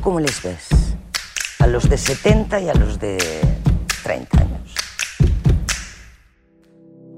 cómo 0.00 0.20
les 0.20 0.42
ves? 0.42 0.68
A 1.58 1.66
los 1.66 1.88
de 1.88 1.98
70 1.98 2.60
y 2.60 2.68
a 2.68 2.74
los 2.74 2.98
de 2.98 3.18
30 4.02 4.40
años. 4.40 4.74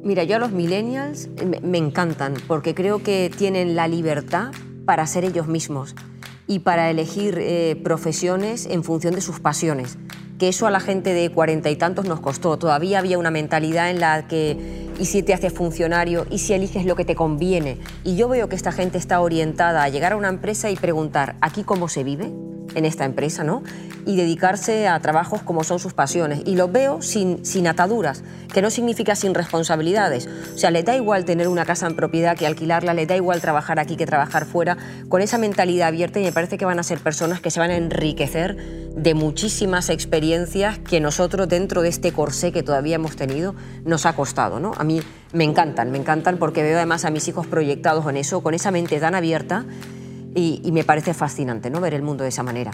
Mira, 0.02 0.24
yo 0.24 0.36
a 0.36 0.38
los 0.38 0.52
millennials 0.52 1.28
me 1.62 1.78
encantan 1.78 2.34
porque 2.46 2.74
creo 2.74 3.02
que 3.02 3.30
tienen 3.36 3.76
la 3.76 3.86
libertad 3.86 4.52
para 4.86 5.06
ser 5.06 5.24
ellos 5.24 5.46
mismos 5.46 5.94
y 6.46 6.60
para 6.60 6.90
elegir 6.90 7.38
eh, 7.38 7.80
profesiones 7.84 8.66
en 8.66 8.82
función 8.82 9.14
de 9.14 9.20
sus 9.20 9.40
pasiones. 9.40 9.98
Que 10.38 10.48
eso 10.48 10.66
a 10.66 10.70
la 10.70 10.80
gente 10.80 11.12
de 11.12 11.30
cuarenta 11.30 11.70
y 11.70 11.76
tantos 11.76 12.06
nos 12.06 12.20
costó. 12.20 12.58
Todavía 12.58 12.98
había 12.98 13.18
una 13.18 13.30
mentalidad 13.30 13.90
en 13.90 14.00
la 14.00 14.26
que 14.26 14.88
y 14.98 15.06
si 15.06 15.22
te 15.22 15.32
haces 15.32 15.52
funcionario 15.52 16.26
y 16.30 16.38
si 16.38 16.52
eliges 16.52 16.84
lo 16.84 16.96
que 16.96 17.04
te 17.04 17.14
conviene. 17.14 17.78
Y 18.04 18.16
yo 18.16 18.28
veo 18.28 18.48
que 18.48 18.56
esta 18.56 18.72
gente 18.72 18.98
está 18.98 19.20
orientada 19.20 19.82
a 19.82 19.88
llegar 19.88 20.12
a 20.12 20.16
una 20.16 20.28
empresa 20.28 20.70
y 20.70 20.76
preguntar, 20.76 21.36
¿aquí 21.40 21.62
cómo 21.62 21.88
se 21.88 22.04
vive? 22.04 22.32
En 22.74 22.84
esta 22.84 23.04
empresa, 23.04 23.44
¿no? 23.44 23.62
Y 24.06 24.16
dedicarse 24.16 24.88
a 24.88 24.98
trabajos 25.00 25.42
como 25.42 25.64
son 25.64 25.78
sus 25.78 25.92
pasiones. 25.92 26.42
Y 26.46 26.56
los 26.56 26.72
veo 26.72 27.02
sin, 27.02 27.44
sin 27.44 27.66
ataduras, 27.66 28.22
que 28.52 28.62
no 28.62 28.70
significa 28.70 29.14
sin 29.14 29.34
responsabilidades. 29.34 30.28
O 30.54 30.58
sea, 30.58 30.70
le 30.70 30.82
da 30.82 30.96
igual 30.96 31.24
tener 31.24 31.48
una 31.48 31.64
casa 31.64 31.86
en 31.86 31.96
propiedad 31.96 32.36
que 32.36 32.46
alquilarla, 32.46 32.94
le 32.94 33.06
da 33.06 33.16
igual 33.16 33.40
trabajar 33.40 33.78
aquí 33.78 33.96
que 33.96 34.06
trabajar 34.06 34.46
fuera, 34.46 34.76
con 35.08 35.22
esa 35.22 35.38
mentalidad 35.38 35.88
abierta 35.88 36.20
y 36.20 36.24
me 36.24 36.32
parece 36.32 36.58
que 36.58 36.64
van 36.64 36.78
a 36.78 36.82
ser 36.82 36.98
personas 37.00 37.40
que 37.40 37.50
se 37.50 37.60
van 37.60 37.70
a 37.70 37.76
enriquecer 37.76 38.56
de 38.96 39.14
muchísimas 39.14 39.88
experiencias 39.88 40.78
que 40.78 41.00
nosotros 41.00 41.48
dentro 41.48 41.82
de 41.82 41.88
este 41.88 42.12
corsé 42.12 42.52
que 42.52 42.62
todavía 42.62 42.96
hemos 42.96 43.16
tenido 43.16 43.54
nos 43.84 44.06
ha 44.06 44.14
costado, 44.14 44.60
¿no? 44.60 44.72
A 44.76 44.84
mí 44.84 45.00
me 45.32 45.44
encantan, 45.44 45.90
me 45.90 45.98
encantan 45.98 46.38
porque 46.38 46.62
veo 46.62 46.76
además 46.76 47.04
a 47.04 47.10
mis 47.10 47.28
hijos 47.28 47.46
proyectados 47.46 48.06
en 48.08 48.16
eso, 48.16 48.42
con 48.42 48.54
esa 48.54 48.70
mente 48.70 48.98
tan 48.98 49.14
abierta 49.14 49.64
y, 50.34 50.70
me 50.72 50.84
parece 50.84 51.14
fascinante 51.14 51.70
¿no? 51.70 51.80
ver 51.80 51.94
el 51.94 52.02
mundo 52.02 52.24
de 52.24 52.28
esa 52.28 52.42
manera. 52.42 52.70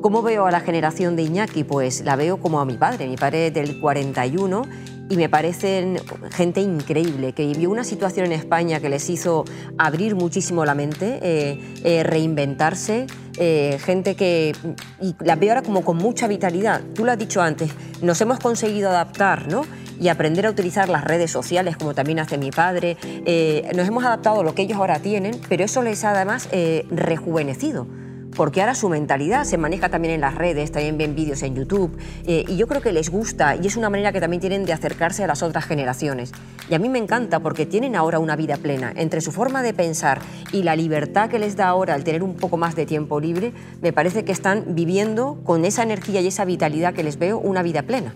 ¿Cómo 0.00 0.22
veo 0.22 0.46
a 0.46 0.50
la 0.50 0.60
generación 0.60 1.16
de 1.16 1.22
Iñaki? 1.22 1.64
Pues 1.64 2.02
la 2.02 2.16
veo 2.16 2.38
como 2.38 2.60
a 2.60 2.64
mi 2.64 2.76
padre. 2.76 3.08
Mi 3.08 3.16
padre 3.16 3.48
es 3.48 3.54
del 3.54 3.80
41 3.80 4.62
y 5.10 5.16
me 5.16 5.28
parecen 5.28 5.98
gente 6.30 6.60
increíble, 6.60 7.32
que 7.32 7.46
vivió 7.46 7.70
una 7.70 7.84
situación 7.84 8.26
en 8.26 8.32
España 8.32 8.80
que 8.80 8.88
les 8.88 9.08
hizo 9.08 9.44
abrir 9.78 10.14
muchísimo 10.14 10.64
la 10.64 10.74
mente, 10.74 11.18
eh, 11.22 11.58
eh, 11.84 12.02
reinventarse, 12.02 13.06
eh, 13.38 13.78
gente 13.80 14.16
que 14.16 14.54
y 15.00 15.14
la 15.24 15.36
veo 15.36 15.50
ahora 15.50 15.62
como 15.62 15.82
con 15.82 15.96
mucha 15.96 16.28
vitalidad. 16.28 16.82
Tú 16.94 17.04
lo 17.04 17.12
has 17.12 17.18
dicho 17.18 17.40
antes, 17.40 17.70
nos 18.02 18.20
hemos 18.20 18.38
conseguido 18.38 18.90
adaptar, 18.90 19.50
¿no? 19.50 19.62
Y 19.98 20.08
aprender 20.08 20.46
a 20.46 20.50
utilizar 20.50 20.88
las 20.88 21.04
redes 21.04 21.30
sociales, 21.30 21.76
como 21.76 21.94
también 21.94 22.18
hace 22.18 22.38
mi 22.38 22.50
padre. 22.50 22.96
Eh, 23.02 23.70
nos 23.76 23.86
hemos 23.86 24.04
adaptado 24.04 24.40
a 24.40 24.44
lo 24.44 24.54
que 24.54 24.62
ellos 24.62 24.78
ahora 24.78 24.98
tienen, 25.00 25.38
pero 25.48 25.64
eso 25.64 25.82
les 25.82 26.04
ha 26.04 26.10
además 26.10 26.48
eh, 26.52 26.86
rejuvenecido 26.90 27.86
porque 28.38 28.60
ahora 28.60 28.76
su 28.76 28.88
mentalidad 28.88 29.42
se 29.42 29.58
maneja 29.58 29.88
también 29.88 30.14
en 30.14 30.20
las 30.20 30.36
redes, 30.36 30.70
también 30.70 30.96
ven 30.96 31.16
vídeos 31.16 31.42
en 31.42 31.56
YouTube, 31.56 31.98
eh, 32.24 32.44
y 32.46 32.56
yo 32.56 32.68
creo 32.68 32.80
que 32.80 32.92
les 32.92 33.10
gusta 33.10 33.56
y 33.56 33.66
es 33.66 33.76
una 33.76 33.90
manera 33.90 34.12
que 34.12 34.20
también 34.20 34.40
tienen 34.40 34.64
de 34.64 34.72
acercarse 34.72 35.24
a 35.24 35.26
las 35.26 35.42
otras 35.42 35.64
generaciones. 35.64 36.32
Y 36.70 36.74
a 36.74 36.78
mí 36.78 36.88
me 36.88 36.98
encanta 36.98 37.40
porque 37.40 37.66
tienen 37.66 37.96
ahora 37.96 38.20
una 38.20 38.36
vida 38.36 38.56
plena. 38.56 38.92
Entre 38.94 39.20
su 39.22 39.32
forma 39.32 39.62
de 39.62 39.74
pensar 39.74 40.20
y 40.52 40.62
la 40.62 40.76
libertad 40.76 41.28
que 41.28 41.40
les 41.40 41.56
da 41.56 41.66
ahora 41.66 41.94
al 41.94 42.04
tener 42.04 42.22
un 42.22 42.34
poco 42.34 42.56
más 42.56 42.76
de 42.76 42.86
tiempo 42.86 43.18
libre, 43.18 43.52
me 43.82 43.92
parece 43.92 44.24
que 44.24 44.32
están 44.32 44.66
viviendo 44.68 45.40
con 45.44 45.64
esa 45.64 45.82
energía 45.82 46.20
y 46.20 46.28
esa 46.28 46.44
vitalidad 46.44 46.94
que 46.94 47.02
les 47.02 47.18
veo 47.18 47.38
una 47.38 47.64
vida 47.64 47.82
plena. 47.82 48.14